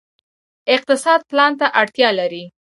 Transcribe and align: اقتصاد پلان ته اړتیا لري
اقتصاد 0.75 1.21
پلان 1.29 1.51
ته 1.59 1.65
اړتیا 1.81 2.09
لري 2.19 2.43